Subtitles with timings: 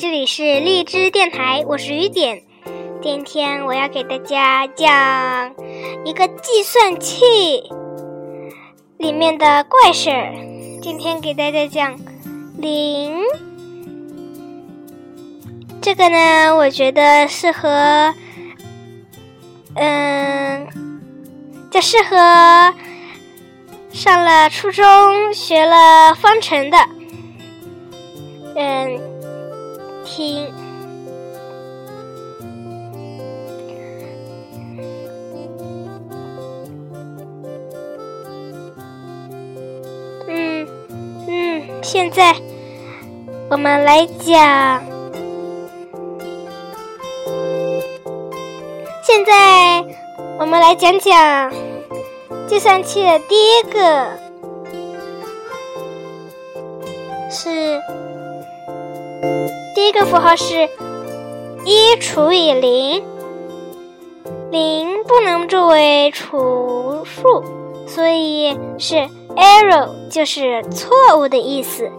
[0.00, 2.42] 这里是荔枝电台，我是雨点。
[3.02, 5.54] 今天我要给大家讲
[6.06, 7.22] 一个计算器
[8.96, 10.32] 里面的怪事儿。
[10.80, 12.00] 今天给大家讲
[12.56, 13.14] 零，
[15.82, 18.14] 这个呢，我觉得适合，
[19.74, 20.66] 嗯，
[21.70, 22.16] 就适合
[23.92, 26.78] 上了初中学了方程的。
[28.56, 28.98] 嗯，
[30.20, 30.52] 听，
[40.28, 40.68] 嗯
[41.26, 42.36] 嗯，现在
[43.48, 44.82] 我们来讲，
[49.02, 49.82] 现在
[50.38, 51.50] 我们来讲讲
[52.46, 54.06] 计算器的第一个
[57.30, 57.80] 是。
[59.80, 60.68] 第一个符号是
[61.64, 63.02] 一除以零，
[64.50, 67.42] 零不能作为除数，
[67.86, 71.90] 所以是 error，就是错误的意思。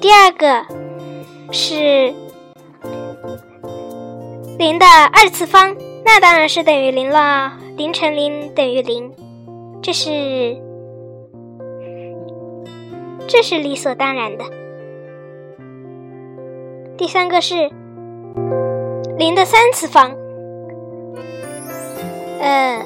[0.00, 0.66] 第二个
[1.52, 2.12] 是
[4.58, 9.12] 零的二次方，那当然是等于零了，零乘零等于零，
[9.80, 10.56] 这是
[13.28, 14.44] 这是理所当然的。
[16.98, 17.70] 第三个是
[19.18, 20.12] 零的三次方，
[22.40, 22.80] 嗯，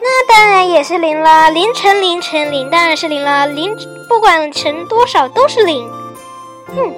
[0.00, 1.50] 那当然也是零了。
[1.50, 3.74] 零乘零乘零当然是零了，零
[4.08, 5.88] 不管乘多少都是零。
[6.76, 6.94] 嗯，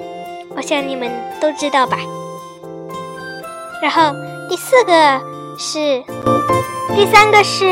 [0.55, 1.97] 我想你们都知道吧。
[3.81, 4.13] 然后
[4.49, 5.21] 第四个
[5.57, 6.03] 是，
[6.95, 7.65] 第三个是，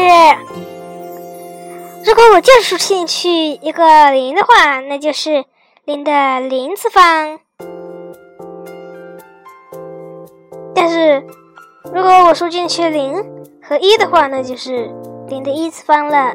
[2.06, 5.46] 如果我就是进去一个零的话，那就是
[5.84, 7.40] 零的零次方。
[10.88, 11.24] 但是，
[11.86, 13.12] 如果我输进去零
[13.60, 14.88] 和一的话，那就是
[15.28, 16.32] 零的一次方了。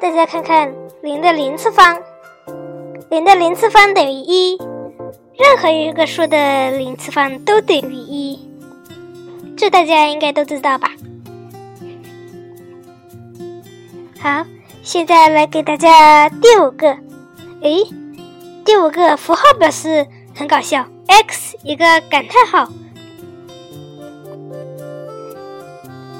[0.00, 1.96] 大家看看零的零次方，
[3.08, 4.58] 零的零次方等于一，
[5.38, 8.50] 任何一个数的零次方都等于一，
[9.56, 10.90] 这大家应该都知道吧？
[14.18, 14.44] 好，
[14.82, 16.88] 现在来给大家第五个，
[17.60, 17.84] 诶，
[18.64, 20.04] 第五个符号表示
[20.34, 20.84] 很搞笑。
[21.10, 22.70] x 一个感叹号，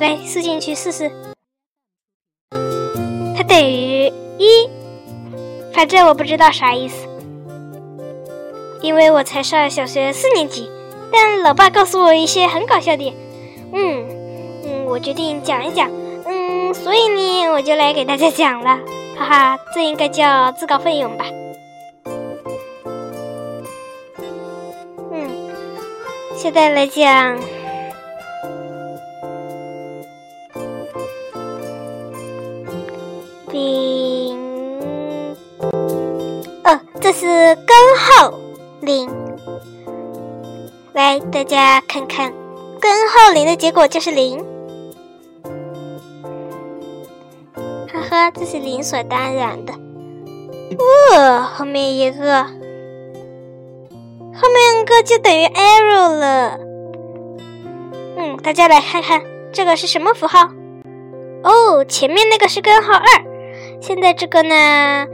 [0.00, 1.10] 来输进去试试，
[3.36, 4.68] 它等于一，
[5.72, 7.08] 反正我不知道啥意思，
[8.80, 10.70] 因为我才上小学四年级。
[11.10, 13.12] 但老爸告诉我一些很搞笑的，
[13.72, 14.06] 嗯
[14.64, 15.90] 嗯，我决定讲一讲，
[16.26, 18.78] 嗯，所以呢，我就来给大家讲了，
[19.16, 21.24] 哈哈，这应该叫自告奋勇吧。
[25.10, 25.28] 嗯
[26.36, 27.36] 现在来讲，
[37.10, 38.34] 这是根号
[38.82, 39.08] 零。
[40.92, 42.34] 来，大家看看，
[42.78, 44.44] 根号零的结果就是零。
[47.90, 49.72] 呵呵，这是理所当然的。
[51.16, 52.44] 哦，后面一个。
[52.44, 52.50] 后
[54.50, 56.58] 面一个就等于 error 了。
[58.18, 60.50] 嗯，大家来看看这个是什么符号？
[61.42, 63.06] 哦，前面那个是根号二，
[63.80, 65.06] 现在这个呢，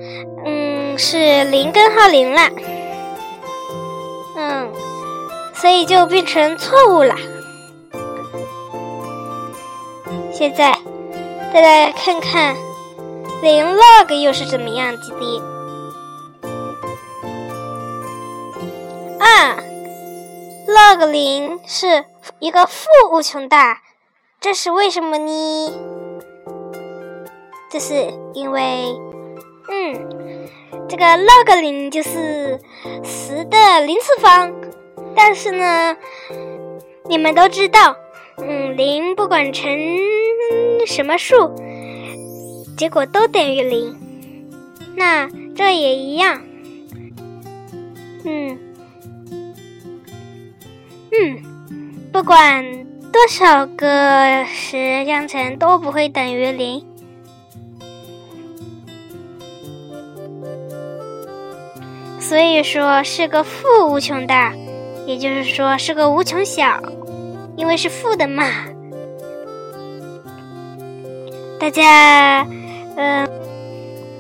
[0.45, 0.64] 嗯，
[0.99, 2.51] 是零根号零了。
[4.37, 4.73] 嗯，
[5.55, 7.15] 所以就变成错误了。
[10.33, 10.77] 现在
[11.53, 12.57] 再来看看
[13.43, 15.43] 零 log 又是怎么样子的。
[19.21, 19.57] 啊
[20.67, 22.05] ，log 零是
[22.41, 23.81] 一个负无穷大，
[24.41, 25.73] 这是为什么呢？
[27.71, 28.97] 这是因为，
[29.69, 30.49] 嗯，
[30.89, 32.61] 这个 log 零就是
[33.03, 34.53] 十的零次方，
[35.15, 35.97] 但是呢，
[37.09, 37.97] 你们都知道，
[38.39, 39.71] 嗯，零不管乘
[40.87, 41.55] 什么数，
[42.77, 43.97] 结果都等于零，
[44.97, 46.43] 那这也一样，
[48.25, 48.59] 嗯。
[51.17, 51.41] 嗯，
[52.13, 52.65] 不管
[53.13, 56.85] 多少个十相乘都不会等于零，
[62.27, 64.55] 所以说是个负无穷大，
[65.07, 66.81] 也就是说是个无穷小，
[67.55, 68.45] 因为是负的嘛。
[71.61, 72.47] 大家，
[72.97, 73.29] 嗯，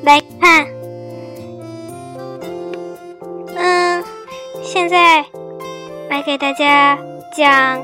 [0.02, 0.66] 来看，
[3.56, 4.04] 嗯。
[4.62, 5.24] 现在
[6.10, 6.98] 来给大家
[7.34, 7.80] 讲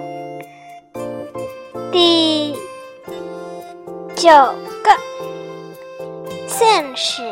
[1.91, 2.55] 第
[4.15, 4.29] 九
[4.83, 4.91] 个
[6.47, 7.23] 现实。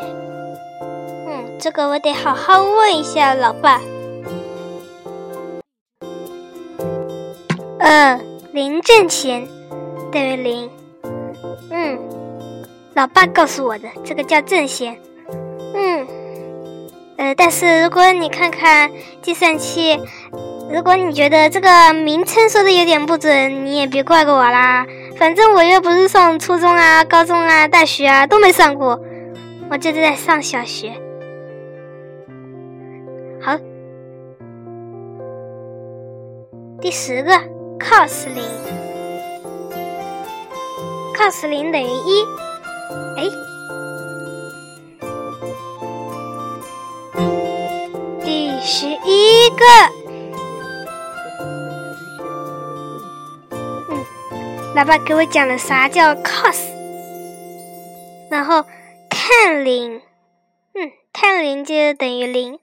[1.59, 3.81] 这个我得好好问一下老爸。
[7.79, 8.19] 嗯，
[8.53, 9.45] 零挣钱
[10.09, 10.69] 等于零。
[11.69, 11.99] 嗯，
[12.93, 14.97] 老爸告诉我的，这个叫正弦。
[15.75, 16.07] 嗯，
[17.17, 18.89] 呃，但是如果你看看
[19.21, 19.99] 计算器，
[20.71, 24.85] 如果你觉得这个名称说的有点不准，你也别怪我啦。
[25.17, 28.97] 反正我又不是上初中啊、高中啊、大学啊都没上过，
[29.69, 30.93] 我就是在上小学。
[36.81, 37.31] 第十个
[37.77, 38.41] cos 零
[41.13, 42.23] ，cos 零等于一。
[43.17, 43.29] 哎，
[48.23, 49.65] 第十一个，
[53.51, 54.05] 嗯，
[54.73, 56.61] 老爸给我讲了啥叫 cos，
[58.31, 58.63] 然后
[59.09, 60.01] tan 零，
[60.75, 62.57] 嗯，tan 零就等于零。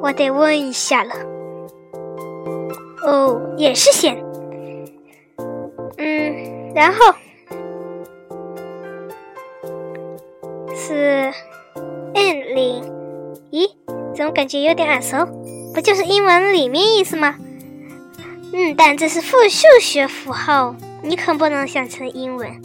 [0.00, 1.33] 我得问一下了。
[3.04, 4.16] 哦，也是弦。
[5.98, 7.14] 嗯，然后
[10.74, 11.32] 是
[12.14, 12.82] n 零。
[13.52, 13.70] 咦，
[14.14, 15.26] 怎么感觉有点耳熟？
[15.72, 17.36] 不就是英文里面意思吗？
[18.52, 22.60] 嗯，但这是复数学符号，你可不能想成英文。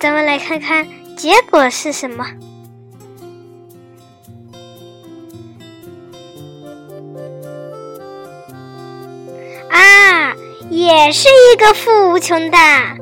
[0.00, 2.24] 咱们来看看结果是什么。
[10.80, 12.96] 也是一个负无穷大，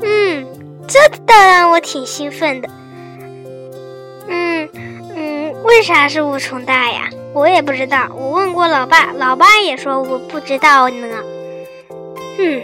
[0.00, 0.46] 嗯，
[0.88, 2.68] 这倒让我挺兴奋的。
[4.28, 4.66] 嗯
[5.14, 7.10] 嗯，为啥是无穷大呀？
[7.34, 8.08] 我也不知道。
[8.16, 11.22] 我问过老爸，老爸也说我不知道呢。
[12.38, 12.62] 嗯，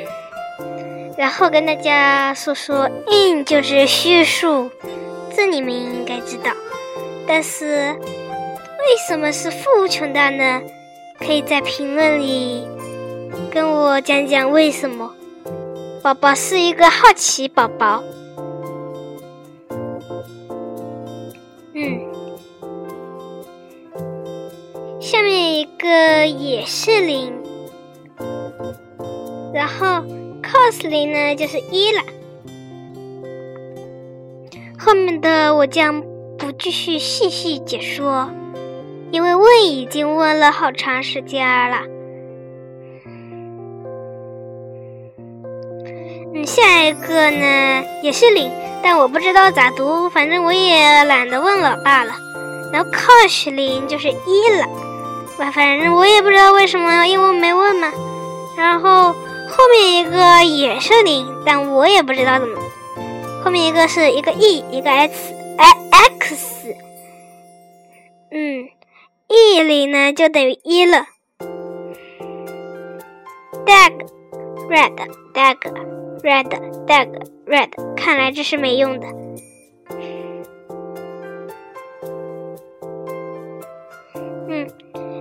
[1.18, 4.70] 然后跟大家说说，in 就是虚数，
[5.36, 6.50] 这你们应该知道。
[7.28, 10.62] 但是为什么是负无穷大呢？
[11.18, 12.66] 可以在评论里。
[13.50, 15.12] 跟我讲讲为什么，
[16.02, 18.02] 宝宝是一个好奇宝宝。
[21.72, 22.00] 嗯，
[25.00, 27.32] 下面一个也是零，
[29.52, 30.04] 然后
[30.42, 32.02] cos 零呢就是一了。
[34.78, 36.02] 后面的我将
[36.36, 38.28] 不继续细细解说，
[39.10, 41.93] 因为问已经问了好长时间了。
[46.44, 48.50] 下一个呢也是零，
[48.82, 52.14] 但我不知道咋读，反正我也懒得问老爸了。
[52.72, 54.66] 然后 cos 零就是一了，
[55.38, 57.92] 我反正我也不知道为什么，因为没问嘛。
[58.56, 62.58] 然后后面一个也是零，但我也不知道怎么。
[63.44, 66.74] 后面一个是一个 e 一个 x，x，
[68.30, 68.68] 嗯
[69.28, 71.06] ，e 零呢就等于一了。
[73.64, 73.92] dag
[74.68, 74.94] red
[75.32, 75.93] dag。
[76.24, 76.48] Red,
[76.86, 77.06] dag,
[77.46, 79.06] red，看来这是没用的。
[84.48, 84.66] 嗯，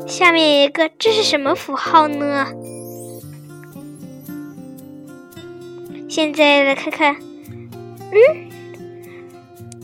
[0.08, 2.48] 下面一个，这是什么符号呢？
[6.08, 7.18] 现在来看看，
[8.12, 8.50] 嗯，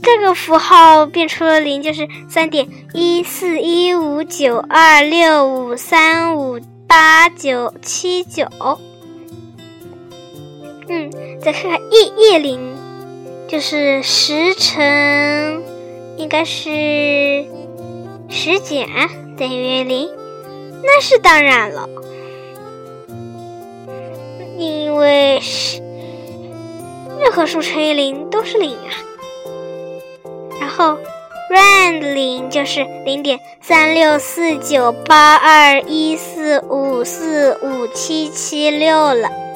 [0.02, 8.48] 这个符号变出了零，就是三点一四一五九二六五三五八九七九。
[11.42, 12.60] 再看看 e e 零，
[13.48, 15.64] 就是十乘，
[16.18, 17.46] 应该是
[18.28, 18.88] 十减
[19.38, 20.10] 等于零，
[20.84, 21.88] 那是当然了，
[24.58, 25.82] 因为是
[27.22, 28.92] 任何数乘以零都是零啊。
[30.60, 30.98] 然后
[31.50, 39.49] round 零就是零点三六四九八二一四五四五七七六了。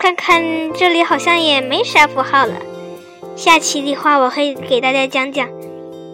[0.00, 2.54] 看看这里好像也没啥符号了。
[3.36, 5.46] 下期的话我会给大家讲讲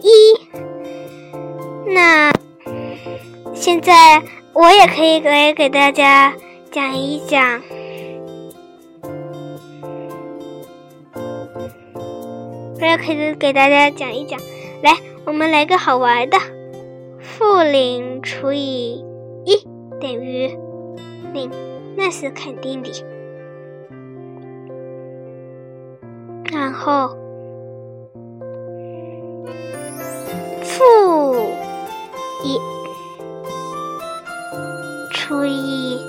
[0.03, 0.11] 一。
[1.95, 2.33] 那
[3.55, 4.25] 现在
[4.55, 6.35] 我也可以来给大家
[6.73, 7.63] 讲一讲，
[12.81, 14.41] 我也可以给大家讲一讲。
[14.83, 16.37] 来，我们来个好玩的：
[17.21, 19.05] 负零除以
[19.45, 19.65] 一
[20.01, 20.59] 等于
[21.33, 21.49] 零，
[21.97, 22.91] 那是肯定的。
[26.57, 27.15] 然后
[30.63, 31.51] 负
[32.43, 32.59] 一
[35.13, 36.01] 除以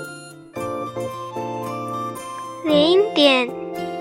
[2.64, 3.50] 零点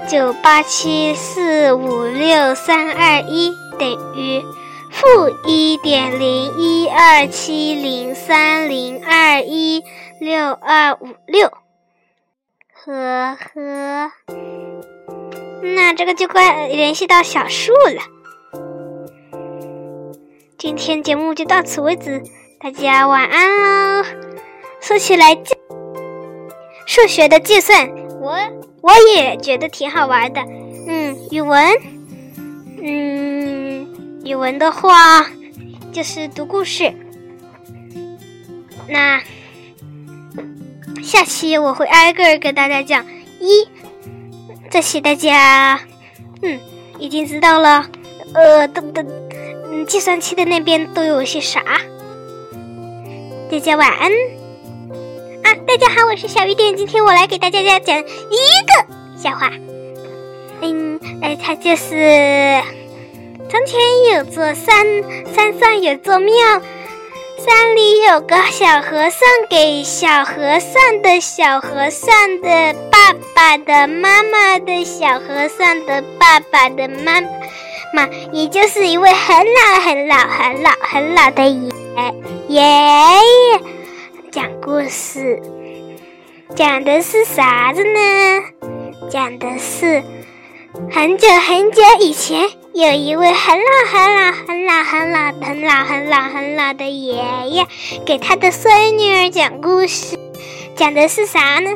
[0.07, 4.41] 九八七四五六三二一等于
[4.89, 5.05] 负
[5.45, 9.83] 一点零一二七零三零二一
[10.21, 11.51] 六二五六。
[12.85, 14.11] 呵呵
[15.61, 18.01] 那这个就快联系到小数了。
[20.57, 22.23] 今天节目就到此为止，
[22.59, 24.05] 大家晚安喽。
[24.79, 25.37] 说起来，
[26.85, 28.37] 数学的计算，我
[28.81, 30.41] 我也觉得挺好玩的。
[30.87, 31.63] 嗯，语文，
[32.81, 35.25] 嗯，语文的话
[35.91, 36.93] 就是读故事。
[38.87, 39.21] 那
[41.03, 43.05] 下期我会挨个给大家讲
[43.39, 43.67] 一，
[44.69, 45.79] 这些大家
[46.41, 46.59] 嗯
[46.99, 47.85] 已经知道了。
[48.33, 49.05] 呃，等等。
[49.69, 51.61] 嗯，计算器的那边都有些啥？
[53.49, 54.11] 大家晚安
[55.43, 55.55] 啊！
[55.65, 58.07] 大家好，我是小雨点，今天我来给大家讲一个
[59.17, 59.51] 笑话。
[60.61, 62.61] 嗯，哎，它就是
[63.49, 63.79] 从前
[64.13, 64.85] 有座山，
[65.33, 66.33] 山上有座庙，
[67.47, 77.21] 山里有个小和尚，给小和尚的小和尚的爸爸的妈妈的小和尚的爸爸的妈。
[77.93, 81.71] 妈，也就是一位很老、很老、很老、很老的爷
[82.49, 83.61] 爷爷
[84.29, 85.41] 讲故事，
[86.53, 89.09] 讲的是啥子呢？
[89.09, 90.03] 讲的是
[90.91, 97.15] 很久很久以前，有一位很老、很老、很老、很老、很老、很老、很老的爷
[97.49, 97.65] 爷，
[98.05, 100.15] 给他的孙女儿讲故事。
[100.75, 101.71] 讲的是啥呢？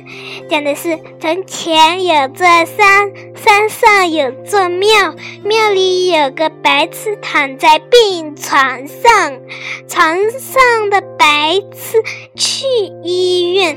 [0.48, 9.39] 讲的是从前有座山，山上有座庙，庙里有个白痴躺在病床上，
[9.88, 12.03] 床上的白痴
[12.36, 12.67] 去
[13.03, 13.75] 医院，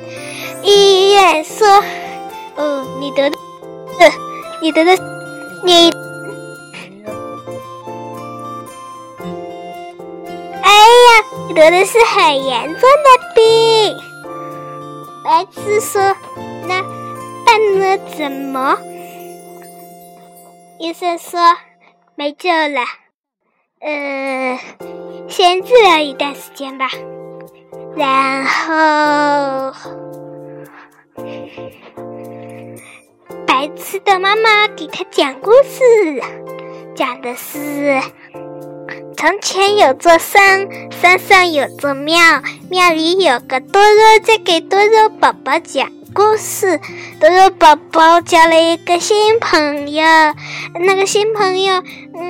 [0.63, 1.67] 医院说
[2.57, 3.37] ：“哦，你得的，
[4.61, 4.93] 你得的，
[5.65, 5.91] 你，
[11.55, 13.97] 得的是很严重的病。”
[15.25, 16.17] 白痴说
[16.69, 16.83] ：“那
[17.47, 18.79] 办了怎么？”
[20.79, 21.41] 医生说
[22.17, 22.83] ：“没救了，
[23.81, 24.59] 呃，
[25.29, 26.91] 先治疗一段时间吧。”
[27.97, 29.73] 然后，
[33.47, 36.23] 白痴的妈妈给他讲故事，
[36.97, 38.03] 讲的是。
[39.27, 46.79] 从前有座山，山上有座庙，庙里有个多肉在给多肉宝宝讲故事。
[47.19, 50.05] 多肉宝宝交了一个新朋友，
[50.79, 51.83] 那个新朋友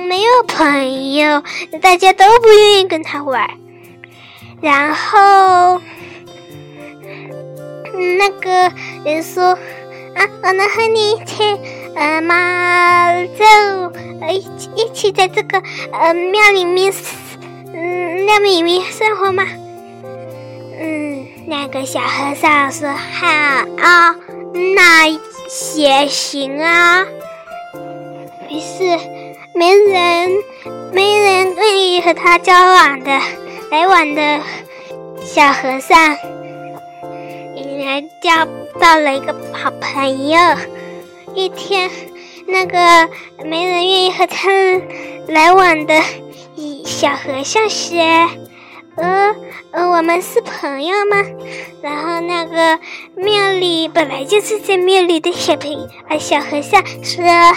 [0.07, 1.43] 没有朋友，
[1.81, 3.45] 大家都不愿意跟他玩。
[4.61, 5.81] 然后，
[8.17, 8.71] 那个
[9.03, 9.59] 人说
[10.15, 11.59] ：“啊，我能和你一起，
[11.95, 13.43] 呃，马走。”
[14.27, 16.91] 一起一起在这个呃庙里面，
[17.73, 19.45] 嗯，庙里面生活吗？
[20.79, 23.27] 嗯，那个小和尚说好
[23.77, 24.15] 啊，
[24.75, 25.07] 那
[25.77, 27.05] 也行啊。
[28.49, 28.83] 于是
[29.53, 30.31] 没人
[30.91, 33.19] 没人愿意和他交往的
[33.71, 34.39] 来往的
[35.23, 36.17] 小和尚，
[37.55, 38.47] 竟然交
[38.79, 40.39] 到了一个好朋友。
[41.33, 41.89] 一天。
[42.47, 43.09] 那个
[43.43, 44.51] 没人愿意和他
[45.27, 45.99] 来往的
[46.85, 47.97] 小和尚说
[48.97, 49.35] ：“呃
[49.71, 51.25] 呃，我们是朋友吗？”
[51.81, 52.79] 然后那个
[53.15, 57.55] 庙里本来就是在庙里的小朋啊小和尚说：“啊，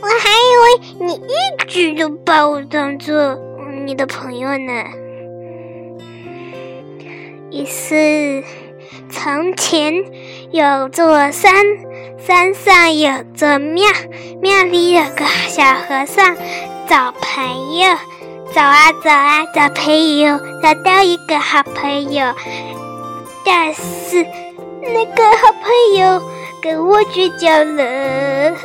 [0.00, 3.38] 我还以为你一直都把我当做
[3.84, 4.84] 你的朋友呢。”
[7.52, 8.42] 于是，
[9.18, 10.04] 从前
[10.52, 11.52] 有座山。
[12.24, 13.84] 山上有座庙，
[14.40, 16.36] 庙里有个小和尚
[16.88, 17.96] 找朋友，
[18.54, 22.32] 找啊找啊找朋友，找到一个好朋友，
[23.44, 24.24] 但是
[24.82, 26.22] 那个好朋友
[26.62, 28.56] 跟我绝交了。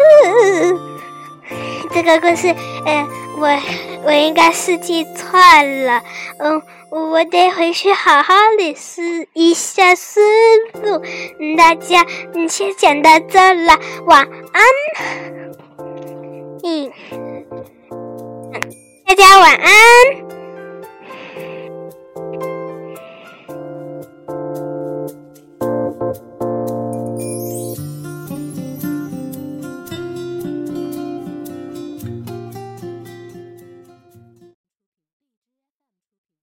[1.93, 2.53] 这个故事，
[2.85, 3.07] 呃，
[3.37, 3.47] 我
[4.05, 6.03] 我应该是记错了，
[6.37, 6.61] 嗯。
[6.95, 9.01] 我得回去好好理思
[9.33, 10.21] 一下思
[10.83, 11.01] 路。
[11.57, 14.21] 大家，你先讲到这了，晚
[14.51, 14.63] 安。
[16.63, 16.93] 嗯，
[19.07, 20.32] 大家晚安。